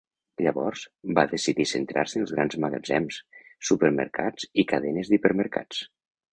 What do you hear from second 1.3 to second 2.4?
decidir centrar-se en els